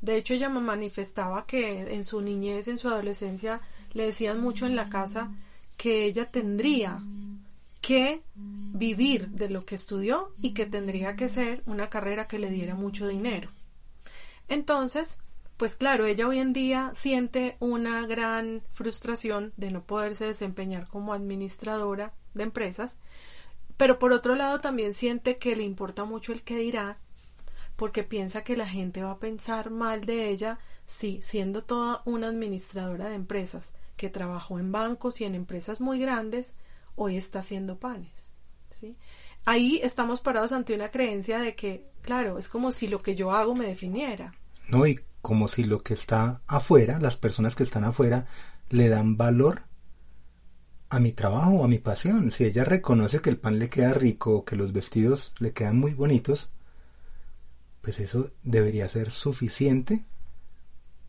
De 0.00 0.16
hecho, 0.16 0.34
ella 0.34 0.48
me 0.48 0.60
manifestaba 0.60 1.46
que 1.46 1.94
en 1.94 2.04
su 2.04 2.20
niñez, 2.20 2.68
en 2.68 2.78
su 2.78 2.88
adolescencia, 2.88 3.60
le 3.92 4.06
decían 4.06 4.40
mucho 4.40 4.66
en 4.66 4.76
la 4.76 4.88
casa 4.88 5.30
que 5.76 6.04
ella 6.04 6.26
tendría 6.26 7.02
que 7.80 8.22
vivir 8.34 9.28
de 9.28 9.50
lo 9.50 9.64
que 9.64 9.74
estudió 9.74 10.32
y 10.40 10.52
que 10.52 10.66
tendría 10.66 11.16
que 11.16 11.28
ser 11.28 11.62
una 11.66 11.88
carrera 11.88 12.26
que 12.26 12.38
le 12.38 12.50
diera 12.50 12.74
mucho 12.74 13.08
dinero. 13.08 13.48
Entonces, 14.50 15.18
pues 15.56 15.76
claro, 15.76 16.06
ella 16.06 16.26
hoy 16.26 16.38
en 16.38 16.52
día 16.52 16.90
siente 16.94 17.56
una 17.60 18.06
gran 18.06 18.62
frustración 18.72 19.52
de 19.56 19.70
no 19.70 19.84
poderse 19.84 20.26
desempeñar 20.26 20.88
como 20.88 21.14
administradora 21.14 22.12
de 22.34 22.42
empresas, 22.42 22.98
pero 23.76 23.98
por 23.98 24.12
otro 24.12 24.34
lado 24.34 24.60
también 24.60 24.92
siente 24.92 25.36
que 25.36 25.54
le 25.54 25.62
importa 25.62 26.04
mucho 26.04 26.32
el 26.32 26.42
que 26.42 26.58
dirá, 26.58 26.98
porque 27.76 28.02
piensa 28.02 28.42
que 28.42 28.56
la 28.56 28.66
gente 28.66 29.02
va 29.02 29.12
a 29.12 29.18
pensar 29.20 29.70
mal 29.70 30.04
de 30.04 30.28
ella 30.28 30.58
si 30.84 31.22
siendo 31.22 31.62
toda 31.62 32.02
una 32.04 32.28
administradora 32.28 33.08
de 33.08 33.14
empresas 33.14 33.74
que 33.96 34.10
trabajó 34.10 34.58
en 34.58 34.72
bancos 34.72 35.20
y 35.20 35.24
en 35.24 35.36
empresas 35.36 35.80
muy 35.80 36.00
grandes, 36.00 36.54
hoy 36.96 37.16
está 37.16 37.38
haciendo 37.38 37.78
panes. 37.78 38.32
¿sí? 38.74 38.96
Ahí 39.44 39.80
estamos 39.82 40.20
parados 40.20 40.52
ante 40.52 40.74
una 40.74 40.90
creencia 40.90 41.38
de 41.38 41.54
que, 41.54 41.86
claro, 42.02 42.36
es 42.38 42.48
como 42.48 42.72
si 42.72 42.88
lo 42.88 43.02
que 43.02 43.14
yo 43.14 43.30
hago 43.30 43.54
me 43.54 43.66
definiera. 43.66 44.34
No, 44.70 44.86
y 44.86 45.00
como 45.20 45.48
si 45.48 45.64
lo 45.64 45.82
que 45.82 45.94
está 45.94 46.42
afuera, 46.46 46.98
las 47.00 47.16
personas 47.16 47.54
que 47.54 47.64
están 47.64 47.84
afuera, 47.84 48.26
le 48.68 48.88
dan 48.88 49.16
valor 49.16 49.64
a 50.88 50.98
mi 50.98 51.12
trabajo 51.12 51.50
o 51.52 51.64
a 51.64 51.68
mi 51.68 51.78
pasión. 51.78 52.32
Si 52.32 52.44
ella 52.44 52.64
reconoce 52.64 53.20
que 53.20 53.30
el 53.30 53.38
pan 53.38 53.58
le 53.58 53.68
queda 53.68 53.94
rico 53.94 54.34
o 54.36 54.44
que 54.44 54.56
los 54.56 54.72
vestidos 54.72 55.34
le 55.38 55.52
quedan 55.52 55.78
muy 55.78 55.94
bonitos, 55.94 56.50
pues 57.80 58.00
eso 58.00 58.30
debería 58.42 58.88
ser 58.88 59.10
suficiente 59.10 60.04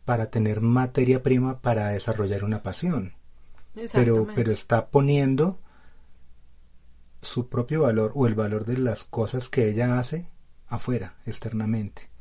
para 0.04 0.30
tener 0.30 0.60
materia 0.60 1.22
prima 1.22 1.60
para 1.60 1.88
desarrollar 1.88 2.44
una 2.44 2.62
pasión. 2.62 3.14
Pero, 3.92 4.26
pero 4.34 4.52
está 4.52 4.88
poniendo 4.88 5.58
su 7.22 7.48
propio 7.48 7.82
valor 7.82 8.12
o 8.14 8.26
el 8.26 8.34
valor 8.34 8.64
de 8.64 8.78
las 8.78 9.04
cosas 9.04 9.48
que 9.48 9.68
ella 9.68 9.98
hace 9.98 10.28
afuera, 10.68 11.16
externamente. 11.24 12.11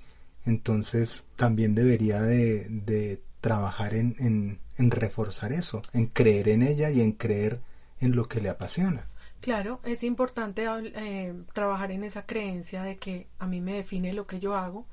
Entonces 0.46 1.26
también 1.36 1.76
debería 1.76 2.22
de, 2.22 2.68
de 2.70 3.22
trabajar 3.42 3.94
en, 3.94 4.16
en, 4.20 4.60
en, 4.78 4.92
reforzar 4.92 5.52
eso, 5.52 5.82
en 5.94 6.08
creer 6.08 6.50
en 6.50 6.64
ella 6.64 6.90
y 6.90 7.02
en 7.02 7.12
creer 7.12 7.60
en 8.00 8.16
lo 8.16 8.28
que 8.28 8.42
le 8.42 8.50
apasiona. 8.50 9.08
Claro, 9.40 9.80
es 9.84 10.04
importante 10.04 10.66
eh, 10.68 11.34
trabajar 11.54 11.92
en 11.92 12.04
esa 12.04 12.26
creencia 12.26 12.84
de 12.84 12.98
que 12.98 13.28
a 13.40 13.48
mí 13.48 13.60
me 13.60 13.74
define 13.74 14.14
lo 14.14 14.28
que 14.28 14.40
yo 14.40 14.56
hago 14.56 14.86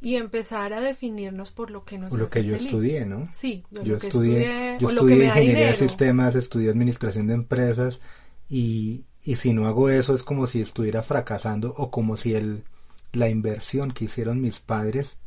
y 0.00 0.16
empezar 0.16 0.72
a 0.72 0.80
definirnos 0.80 1.52
por 1.52 1.70
lo 1.70 1.84
que 1.84 1.98
nos 1.98 2.10
por 2.10 2.18
lo 2.18 2.28
que 2.28 2.44
yo 2.44 2.56
estudié, 2.56 3.06
¿no? 3.06 3.28
Sí, 3.32 3.64
yo 3.70 3.96
estudié, 3.96 4.76
yo 4.80 4.90
estudié 4.90 5.26
ingeniería 5.26 5.68
de 5.68 5.76
sistemas, 5.76 6.34
estudié 6.34 6.70
administración 6.70 7.28
de 7.28 7.34
empresas 7.34 8.00
y, 8.48 9.06
y 9.22 9.36
si 9.36 9.52
no 9.52 9.68
hago 9.68 9.88
eso 9.88 10.16
es 10.16 10.24
como 10.24 10.48
si 10.48 10.60
estuviera 10.60 11.02
fracasando 11.02 11.72
o 11.76 11.92
como 11.92 12.16
si 12.16 12.34
el, 12.34 12.64
la 13.12 13.28
inversión 13.28 13.92
que 13.92 14.06
hicieron 14.06 14.40
mis 14.40 14.58
padres 14.58 15.18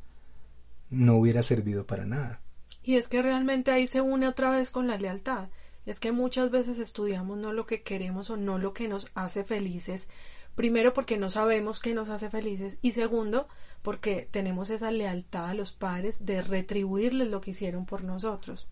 no 0.90 1.16
hubiera 1.16 1.44
servido 1.44 1.86
para 1.86 2.06
nada. 2.06 2.42
Y 2.84 2.96
es 2.96 3.08
que 3.08 3.22
realmente 3.22 3.72
ahí 3.72 3.88
se 3.88 4.02
une 4.02 4.28
otra 4.28 4.50
vez 4.50 4.72
con 4.72 4.88
la 4.88 4.98
lealtad. 4.98 5.50
Es 5.86 6.00
que 6.00 6.12
muchas 6.12 6.52
veces 6.52 6.80
estudiamos 6.80 7.38
no 7.38 7.54
lo 7.54 7.66
que 7.66 7.84
queremos 7.84 8.30
o 8.30 8.38
no 8.38 8.58
lo 8.58 8.74
que 8.74 8.88
nos 8.88 9.10
hace 9.14 9.44
felices. 9.44 10.10
Primero 10.56 10.94
porque 10.94 11.18
no 11.18 11.30
sabemos 11.30 11.80
qué 11.80 11.94
nos 11.94 12.10
hace 12.10 12.30
felices 12.30 12.78
y 12.82 12.92
segundo 12.92 13.48
porque 13.82 14.28
tenemos 14.32 14.70
esa 14.70 14.90
lealtad 14.90 15.50
a 15.50 15.54
los 15.54 15.72
padres 15.72 16.26
de 16.26 16.42
retribuirles 16.42 17.28
lo 17.28 17.42
que 17.42 17.52
hicieron 17.52 17.86
por 17.86 18.04
nosotros. 18.04 18.68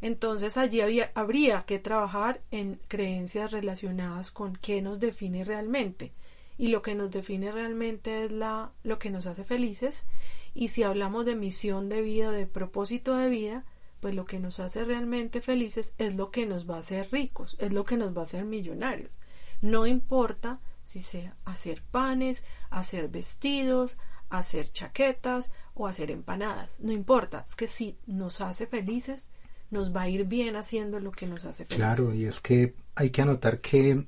Entonces 0.00 0.56
allí 0.56 0.80
habría 1.14 1.62
que 1.62 1.78
trabajar 1.78 2.40
en 2.50 2.80
creencias 2.88 3.52
relacionadas 3.52 4.30
con 4.30 4.56
qué 4.56 4.80
nos 4.80 4.98
define 4.98 5.44
realmente. 5.44 6.12
Y 6.60 6.68
lo 6.68 6.82
que 6.82 6.94
nos 6.94 7.10
define 7.10 7.50
realmente 7.52 8.26
es 8.26 8.32
la, 8.32 8.70
lo 8.82 8.98
que 8.98 9.08
nos 9.08 9.24
hace 9.24 9.44
felices. 9.44 10.04
Y 10.52 10.68
si 10.68 10.82
hablamos 10.82 11.24
de 11.24 11.34
misión 11.34 11.88
de 11.88 12.02
vida, 12.02 12.30
de 12.32 12.46
propósito 12.46 13.16
de 13.16 13.30
vida, 13.30 13.64
pues 14.00 14.14
lo 14.14 14.26
que 14.26 14.38
nos 14.40 14.60
hace 14.60 14.84
realmente 14.84 15.40
felices 15.40 15.94
es 15.96 16.16
lo 16.16 16.30
que 16.30 16.44
nos 16.44 16.68
va 16.68 16.76
a 16.76 16.80
hacer 16.80 17.08
ricos, 17.10 17.56
es 17.60 17.72
lo 17.72 17.84
que 17.84 17.96
nos 17.96 18.14
va 18.14 18.20
a 18.20 18.24
hacer 18.24 18.44
millonarios. 18.44 19.18
No 19.62 19.86
importa 19.86 20.60
si 20.84 21.00
sea 21.00 21.34
hacer 21.46 21.82
panes, 21.90 22.44
hacer 22.68 23.08
vestidos, 23.08 23.96
hacer 24.28 24.70
chaquetas 24.70 25.50
o 25.72 25.86
hacer 25.86 26.10
empanadas. 26.10 26.78
No 26.78 26.92
importa, 26.92 27.42
es 27.48 27.56
que 27.56 27.68
si 27.68 27.96
nos 28.04 28.42
hace 28.42 28.66
felices, 28.66 29.30
nos 29.70 29.96
va 29.96 30.02
a 30.02 30.08
ir 30.10 30.26
bien 30.26 30.56
haciendo 30.56 31.00
lo 31.00 31.10
que 31.10 31.26
nos 31.26 31.46
hace 31.46 31.64
felices. 31.64 31.76
Claro, 31.78 32.12
y 32.12 32.26
es 32.26 32.42
que 32.42 32.74
hay 32.96 33.08
que 33.08 33.22
anotar 33.22 33.62
que, 33.62 34.06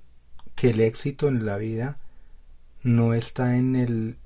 que 0.54 0.68
el 0.68 0.82
éxito 0.82 1.28
en 1.28 1.46
la 1.46 1.56
vida 1.56 2.01
no 2.82 3.14
está 3.14 3.56
en 3.56 3.76
el 3.76 4.18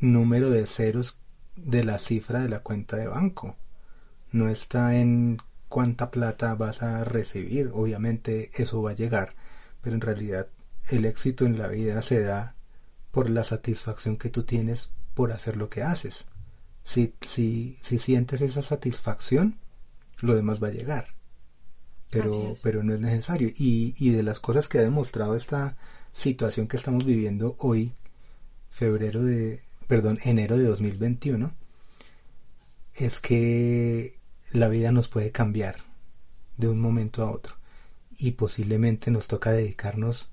número 0.00 0.50
de 0.50 0.66
ceros 0.66 1.18
de 1.56 1.84
la 1.84 1.98
cifra 1.98 2.40
de 2.40 2.48
la 2.48 2.60
cuenta 2.60 2.96
de 2.96 3.08
banco. 3.08 3.56
No 4.30 4.48
está 4.48 4.96
en 4.96 5.38
cuánta 5.68 6.10
plata 6.10 6.54
vas 6.54 6.82
a 6.82 7.04
recibir. 7.04 7.70
Obviamente 7.74 8.50
eso 8.54 8.82
va 8.82 8.90
a 8.90 8.96
llegar, 8.96 9.34
pero 9.80 9.94
en 9.94 10.00
realidad 10.00 10.48
el 10.88 11.04
éxito 11.04 11.44
en 11.44 11.58
la 11.58 11.68
vida 11.68 12.02
se 12.02 12.22
da 12.22 12.54
por 13.10 13.30
la 13.30 13.44
satisfacción 13.44 14.16
que 14.16 14.30
tú 14.30 14.44
tienes 14.44 14.90
por 15.14 15.32
hacer 15.32 15.56
lo 15.56 15.68
que 15.68 15.82
haces. 15.82 16.26
Si, 16.84 17.14
si, 17.20 17.78
si 17.82 17.98
sientes 17.98 18.40
esa 18.40 18.62
satisfacción, 18.62 19.58
lo 20.20 20.34
demás 20.34 20.62
va 20.62 20.68
a 20.68 20.72
llegar. 20.72 21.08
Pero, 22.10 22.54
pero 22.62 22.82
no 22.82 22.94
es 22.94 23.00
necesario. 23.00 23.48
Y, 23.48 23.94
y 23.98 24.10
de 24.10 24.22
las 24.22 24.40
cosas 24.40 24.68
que 24.68 24.78
ha 24.78 24.82
demostrado 24.82 25.34
esta 25.34 25.76
situación 26.18 26.66
que 26.66 26.76
estamos 26.76 27.04
viviendo 27.04 27.54
hoy, 27.60 27.92
febrero 28.70 29.22
de, 29.22 29.62
perdón, 29.86 30.18
enero 30.24 30.56
de 30.56 30.64
2021, 30.64 31.54
es 32.94 33.20
que 33.20 34.18
la 34.50 34.68
vida 34.68 34.90
nos 34.90 35.06
puede 35.06 35.30
cambiar 35.30 35.76
de 36.56 36.68
un 36.68 36.80
momento 36.80 37.22
a 37.22 37.30
otro 37.30 37.54
y 38.18 38.32
posiblemente 38.32 39.12
nos 39.12 39.28
toca 39.28 39.52
dedicarnos 39.52 40.28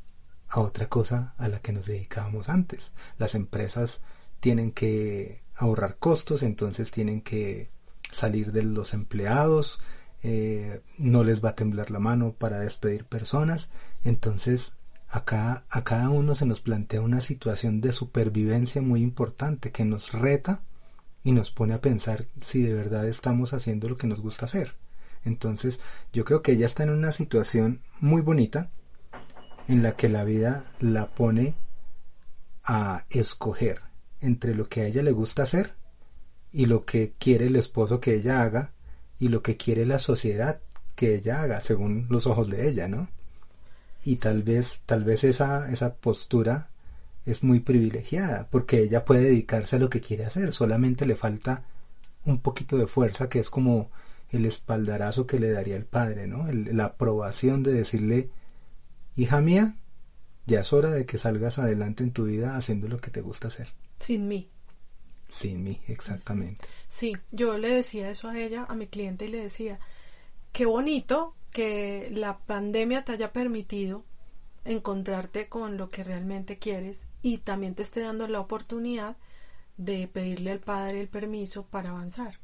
a 0.47 0.59
otra 0.59 0.89
cosa 0.89 1.35
a 1.37 1.47
la 1.49 1.59
que 1.59 1.71
nos 1.71 1.85
dedicábamos 1.85 2.49
antes. 2.49 2.91
Las 3.19 3.35
empresas 3.35 4.01
tienen 4.39 4.71
que 4.71 5.43
ahorrar 5.55 5.97
costos, 5.97 6.41
entonces 6.41 6.89
tienen 6.89 7.21
que 7.21 7.69
salir 8.11 8.51
de 8.53 8.63
los 8.63 8.95
empleados, 8.95 9.79
eh, 10.23 10.81
no 10.97 11.23
les 11.23 11.45
va 11.45 11.49
a 11.49 11.55
temblar 11.55 11.91
la 11.91 11.99
mano 11.99 12.33
para 12.33 12.57
despedir 12.57 13.05
personas, 13.05 13.69
entonces 14.03 14.73
acá 15.15 15.63
a 15.69 15.85
cada 15.85 16.09
uno 16.09 16.35
se 16.35 16.45
nos 16.45 16.59
plantea 16.59 16.99
una 16.99 17.21
situación 17.21 17.79
de 17.79 17.93
supervivencia 17.93 18.81
muy 18.81 19.01
importante 19.01 19.71
que 19.71 19.85
nos 19.85 20.11
reta 20.11 20.59
y 21.23 21.31
nos 21.31 21.51
pone 21.51 21.73
a 21.73 21.79
pensar 21.79 22.27
si 22.45 22.61
de 22.61 22.73
verdad 22.73 23.07
estamos 23.07 23.53
haciendo 23.53 23.87
lo 23.87 23.95
que 23.95 24.07
nos 24.07 24.19
gusta 24.19 24.45
hacer. 24.45 24.73
Entonces 25.23 25.79
yo 26.11 26.25
creo 26.25 26.41
que 26.41 26.51
ella 26.51 26.65
está 26.65 26.83
en 26.83 26.89
una 26.89 27.13
situación 27.13 27.79
muy 28.01 28.21
bonita 28.21 28.71
en 29.69 29.83
la 29.83 29.95
que 29.95 30.09
la 30.09 30.25
vida 30.25 30.65
la 30.81 31.07
pone 31.07 31.55
a 32.65 33.05
escoger 33.09 33.83
entre 34.19 34.53
lo 34.53 34.67
que 34.67 34.81
a 34.81 34.87
ella 34.87 35.01
le 35.01 35.13
gusta 35.13 35.43
hacer 35.43 35.75
y 36.51 36.65
lo 36.65 36.83
que 36.83 37.13
quiere 37.17 37.45
el 37.45 37.55
esposo 37.55 38.01
que 38.01 38.15
ella 38.15 38.41
haga 38.41 38.73
y 39.17 39.29
lo 39.29 39.41
que 39.41 39.55
quiere 39.55 39.85
la 39.85 39.99
sociedad 39.99 40.59
que 40.93 41.15
ella 41.15 41.41
haga 41.41 41.61
según 41.61 42.07
los 42.09 42.27
ojos 42.27 42.49
de 42.49 42.67
ella, 42.67 42.89
¿no? 42.89 43.07
Y 44.05 44.17
tal 44.17 44.43
vez, 44.43 44.81
tal 44.85 45.03
vez 45.03 45.23
esa, 45.23 45.69
esa 45.71 45.95
postura 45.95 46.69
es 47.25 47.43
muy 47.43 47.59
privilegiada 47.59 48.47
porque 48.49 48.81
ella 48.81 49.03
puede 49.03 49.23
dedicarse 49.23 49.75
a 49.75 49.79
lo 49.79 49.89
que 49.89 49.99
quiere 49.99 50.25
hacer, 50.25 50.53
solamente 50.53 51.05
le 51.05 51.15
falta 51.15 51.65
un 52.23 52.39
poquito 52.39 52.77
de 52.77 52.87
fuerza 52.87 53.29
que 53.29 53.39
es 53.39 53.49
como 53.49 53.89
el 54.29 54.45
espaldarazo 54.45 55.25
que 55.25 55.39
le 55.39 55.51
daría 55.51 55.75
el 55.75 55.85
padre, 55.85 56.27
¿no? 56.27 56.45
la 56.51 56.85
aprobación 56.85 57.63
de 57.63 57.73
decirle, 57.73 58.29
hija 59.15 59.41
mía, 59.41 59.75
ya 60.45 60.61
es 60.61 60.73
hora 60.73 60.91
de 60.91 61.05
que 61.05 61.17
salgas 61.17 61.57
adelante 61.57 62.03
en 62.03 62.11
tu 62.11 62.25
vida 62.25 62.57
haciendo 62.57 62.87
lo 62.87 62.99
que 62.99 63.11
te 63.11 63.21
gusta 63.21 63.47
hacer. 63.47 63.69
Sin 63.99 64.27
mí. 64.27 64.49
Sin 65.29 65.63
mí, 65.63 65.81
exactamente. 65.87 66.67
Sí, 66.87 67.13
yo 67.31 67.57
le 67.57 67.69
decía 67.69 68.09
eso 68.09 68.29
a 68.29 68.39
ella, 68.39 68.65
a 68.69 68.75
mi 68.75 68.85
cliente, 68.87 69.25
y 69.25 69.29
le 69.29 69.41
decía, 69.41 69.79
qué 70.51 70.65
bonito 70.65 71.35
que 71.55 72.09
la 72.11 72.39
pandemia 72.39 73.05
te 73.05 73.13
haya 73.13 73.31
permitido 73.31 74.03
encontrarte 74.65 75.47
con 75.47 75.77
lo 75.77 75.87
que 75.87 76.03
realmente 76.03 76.59
quieres 76.59 77.07
y 77.21 77.37
también 77.37 77.75
te 77.75 77.81
esté 77.81 78.01
dando 78.01 78.27
la 78.27 78.41
oportunidad 78.41 79.15
de 79.77 80.05
pedirle 80.09 80.51
al 80.51 80.59
padre 80.59 80.99
el 80.99 81.07
permiso 81.07 81.65
para 81.65 81.91
avanzar. 81.91 82.39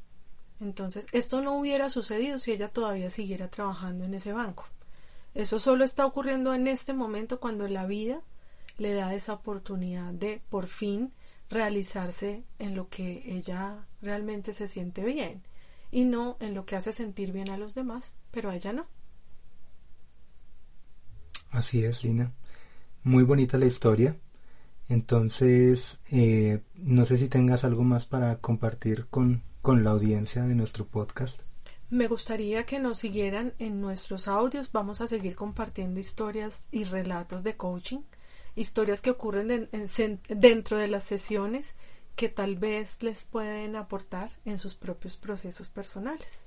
Entonces, 0.62 1.06
esto 1.12 1.42
no 1.42 1.58
hubiera 1.58 1.90
sucedido 1.90 2.38
si 2.38 2.52
ella 2.52 2.68
todavía 2.68 3.10
siguiera 3.10 3.48
trabajando 3.48 4.04
en 4.04 4.14
ese 4.14 4.32
banco. 4.32 4.64
Eso 5.34 5.60
solo 5.60 5.84
está 5.84 6.06
ocurriendo 6.06 6.54
en 6.54 6.66
este 6.66 6.94
momento 6.94 7.38
cuando 7.38 7.68
la 7.68 7.84
vida 7.84 8.22
le 8.78 8.94
da 8.94 9.12
esa 9.12 9.34
oportunidad 9.34 10.14
de 10.14 10.40
por 10.48 10.68
fin 10.68 11.12
realizarse 11.50 12.44
en 12.58 12.74
lo 12.74 12.88
que 12.88 13.24
ella 13.26 13.86
realmente 14.00 14.54
se 14.54 14.68
siente 14.68 15.04
bien 15.04 15.42
y 15.90 16.06
no 16.06 16.38
en 16.40 16.54
lo 16.54 16.64
que 16.64 16.76
hace 16.76 16.92
sentir 16.92 17.30
bien 17.30 17.50
a 17.50 17.58
los 17.58 17.74
demás, 17.74 18.14
pero 18.30 18.48
a 18.48 18.56
ella 18.56 18.72
no. 18.72 18.86
Así 21.52 21.84
es, 21.84 22.02
Lina. 22.02 22.32
Muy 23.04 23.22
bonita 23.24 23.58
la 23.58 23.66
historia. 23.66 24.16
Entonces, 24.88 26.00
eh, 26.10 26.62
no 26.74 27.06
sé 27.06 27.18
si 27.18 27.28
tengas 27.28 27.64
algo 27.64 27.84
más 27.84 28.06
para 28.06 28.36
compartir 28.38 29.06
con, 29.08 29.42
con 29.60 29.84
la 29.84 29.90
audiencia 29.90 30.42
de 30.42 30.54
nuestro 30.54 30.86
podcast. 30.86 31.40
Me 31.90 32.08
gustaría 32.08 32.64
que 32.64 32.78
nos 32.78 32.98
siguieran 32.98 33.52
en 33.58 33.80
nuestros 33.80 34.26
audios. 34.26 34.72
Vamos 34.72 35.02
a 35.02 35.06
seguir 35.06 35.34
compartiendo 35.34 36.00
historias 36.00 36.66
y 36.72 36.84
relatos 36.84 37.42
de 37.42 37.56
coaching, 37.56 38.00
historias 38.56 39.02
que 39.02 39.10
ocurren 39.10 39.68
dentro 40.28 40.78
de 40.78 40.88
las 40.88 41.04
sesiones 41.04 41.74
que 42.16 42.28
tal 42.30 42.56
vez 42.56 43.02
les 43.02 43.24
pueden 43.24 43.76
aportar 43.76 44.30
en 44.46 44.58
sus 44.58 44.74
propios 44.74 45.18
procesos 45.18 45.68
personales. 45.68 46.46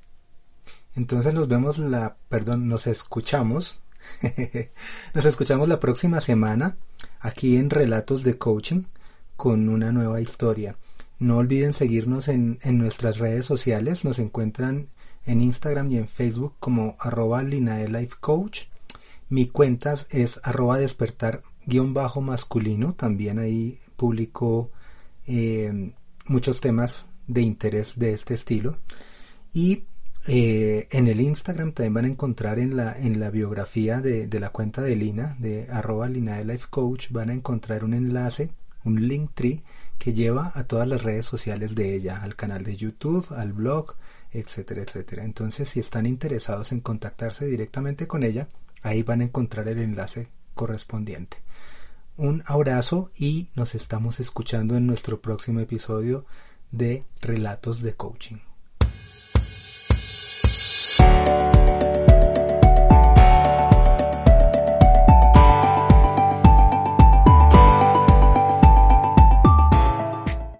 Entonces 0.96 1.34
nos 1.34 1.48
vemos 1.48 1.78
la, 1.78 2.18
perdón, 2.30 2.68
nos 2.68 2.88
escuchamos 2.88 3.82
Nos 5.14 5.26
escuchamos 5.26 5.68
la 5.68 5.80
próxima 5.80 6.22
semana 6.22 6.78
aquí 7.20 7.58
en 7.58 7.70
Relatos 7.70 8.24
de 8.24 8.38
Coaching 8.38 8.84
con 9.36 9.70
una 9.70 9.92
nueva 9.92 10.22
historia. 10.22 10.78
No 11.20 11.38
olviden 11.38 11.74
seguirnos 11.74 12.28
en, 12.28 12.60
nuestras 12.64 13.18
redes 13.18 13.46
sociales. 13.46 14.04
Nos 14.04 14.20
encuentran 14.20 14.90
en 15.26 15.42
Instagram 15.42 15.92
y 15.92 15.98
en 15.98 16.08
Facebook 16.08 16.56
como 16.60 16.96
arroba 17.00 17.44
Coach. 18.20 18.64
Mi 19.30 19.48
cuenta 19.48 19.96
es 20.10 20.40
arroba 20.44 20.78
despertar 20.78 21.42
guion 21.66 21.94
bajo 21.94 22.22
masculino. 22.22 22.94
También 22.94 23.40
ahí 23.40 23.80
publico 23.96 24.72
eh, 25.26 25.94
muchos 26.28 26.62
temas 26.62 27.06
de 27.28 27.42
interés 27.42 27.98
de 27.98 28.14
este 28.14 28.34
estilo. 28.34 28.78
Y 29.54 29.84
eh, 30.28 30.88
en 30.92 31.08
el 31.08 31.22
Instagram 31.22 31.72
también 31.74 31.94
van 31.94 32.06
a 32.06 32.10
encontrar 32.10 32.60
en 32.60 32.76
la, 32.76 32.98
en 32.98 33.20
la 33.20 33.30
biografía 33.30 34.02
de, 34.02 34.28
de 34.28 34.40
la 34.40 34.50
cuenta 34.50 34.82
de 34.82 34.96
Lina, 34.96 35.36
de 35.40 35.68
arroba 35.70 36.10
Lina 36.10 36.38
de 36.38 36.46
Life 36.46 36.68
Coach, 36.70 37.12
van 37.12 37.30
a 37.30 37.34
encontrar 37.34 37.84
un 37.84 37.94
enlace, 37.94 38.52
un 38.84 39.08
link 39.08 39.32
tree 39.34 39.64
que 39.98 40.14
lleva 40.14 40.52
a 40.56 40.64
todas 40.66 40.88
las 40.88 41.04
redes 41.04 41.26
sociales 41.26 41.76
de 41.76 41.96
ella, 41.96 42.22
al 42.22 42.36
canal 42.36 42.64
de 42.64 42.76
YouTube, 42.76 43.26
al 43.34 43.54
blog, 43.54 43.96
etcétera, 44.32 44.82
etcétera. 44.82 45.24
Entonces, 45.24 45.70
si 45.70 45.80
están 45.80 46.06
interesados 46.06 46.72
en 46.72 46.82
contactarse 46.82 47.46
directamente 47.46 48.08
con 48.08 48.24
ella, 48.24 48.50
ahí 48.82 49.04
van 49.04 49.22
a 49.22 49.26
encontrar 49.26 49.68
el 49.68 49.80
enlace 49.80 50.28
correspondiente. 50.54 51.38
Un 52.18 52.44
abrazo 52.46 53.12
y 53.18 53.50
nos 53.56 53.76
estamos 53.76 54.20
escuchando 54.20 54.76
en 54.76 54.88
nuestro 54.88 55.22
próximo 55.22 55.60
episodio 55.60 56.26
de 56.72 57.04
Relatos 57.22 57.82
de 57.82 57.94
Coaching. 57.94 58.38